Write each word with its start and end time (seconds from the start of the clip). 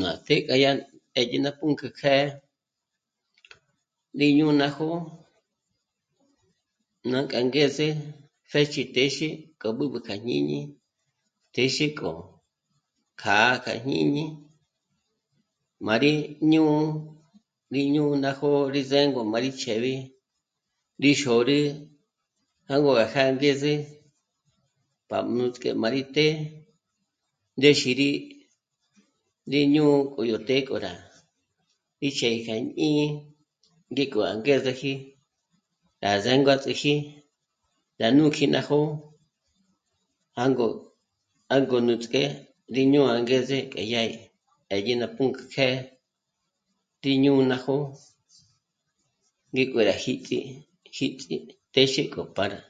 Ná 0.00 0.10
të́'ë 0.24 0.42
kja 0.46 0.54
yá 0.62 0.70
'édye 1.18 1.38
ná 1.44 1.50
pǔnk'ü 1.58 1.88
kjë́'ë 1.98 2.26
rí 4.18 4.26
ñú'u 4.38 4.52
ná 4.60 4.66
jó'o, 4.76 4.98
ná 7.10 7.18
kja 7.28 7.36
angeze 7.42 7.88
pjéchi 8.50 8.82
téxe 8.94 9.28
kja 9.60 9.68
b'ǚb'ü 9.76 9.98
kja 10.06 10.14
jñíñi, 10.22 10.60
téxe 11.54 11.86
kjo 11.98 12.10
kjâ'a 13.20 13.54
kja 13.64 13.72
jñíñi 13.82 14.24
má 15.86 15.94
rí 16.02 16.12
ñǔ'u 17.92 18.06
ná 18.22 18.30
jó'o 18.38 18.60
rí 18.74 18.82
s'êngo 18.90 19.20
má 19.32 19.38
rí 19.44 19.50
ch'éb'i 19.60 19.94
ndí 20.98 21.10
xôrü 21.22 21.58
jângo 22.68 22.90
gá 22.98 23.06
angeze 23.30 23.74
pá' 25.08 25.24
nuts'k'e 25.36 25.70
má 25.82 25.88
rí 25.94 26.02
tè'e 26.14 26.34
ndéxi 27.58 27.90
rí 28.00 28.10
ndéñǔ'u 29.48 29.92
k'o 30.12 30.22
yó 30.30 30.36
të́'ë 30.48 30.62
k'o 30.66 30.76
rá 30.84 30.92
'ích'é 32.04 32.30
kja 32.44 32.54
jñíñi 32.64 33.06
ngéko 33.92 34.18
angézeji 34.32 34.92
rá 36.02 36.12
zénguats'iji 36.24 36.92
yá 38.00 38.06
ñùk'i 38.16 38.44
ná 38.54 38.60
jó'o 38.68 38.90
jângo... 40.38 40.66
jângo 41.50 41.76
nuts'k'é 41.86 42.24
ndíño 42.70 43.00
ángeze 43.16 43.58
k'e 43.72 43.82
yá 43.92 44.00
'i'i 44.06 44.22
à 44.74 44.74
dyé 44.84 44.94
ná 45.00 45.06
pǔnk'ü 45.16 45.42
kjë́'ë 45.52 45.78
tí 47.02 47.10
ñú'u 47.22 47.40
ná 47.50 47.56
jó'o 47.64 47.86
rí 49.54 49.62
k'o 49.70 49.80
rá 49.88 49.94
jíts'i 50.02 50.38
rá 50.84 50.90
jíts'i 50.96 51.36
téxe 51.74 52.02
k'o 52.12 52.22
pá 52.36 52.44
rá 52.52 52.60